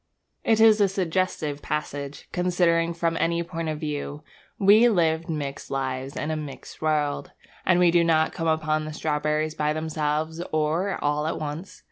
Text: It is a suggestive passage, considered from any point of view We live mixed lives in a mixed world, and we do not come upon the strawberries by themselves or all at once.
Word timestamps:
It 0.43 0.59
is 0.59 0.81
a 0.81 0.87
suggestive 0.87 1.61
passage, 1.61 2.27
considered 2.31 2.97
from 2.97 3.15
any 3.19 3.43
point 3.43 3.69
of 3.69 3.79
view 3.79 4.23
We 4.57 4.89
live 4.89 5.29
mixed 5.29 5.69
lives 5.69 6.15
in 6.15 6.31
a 6.31 6.35
mixed 6.35 6.81
world, 6.81 7.33
and 7.67 7.79
we 7.79 7.91
do 7.91 8.03
not 8.03 8.33
come 8.33 8.47
upon 8.47 8.85
the 8.85 8.93
strawberries 8.93 9.53
by 9.53 9.73
themselves 9.73 10.41
or 10.51 10.97
all 11.03 11.27
at 11.27 11.37
once. 11.39 11.79